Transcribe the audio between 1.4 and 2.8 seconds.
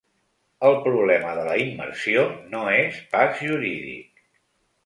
la immersió no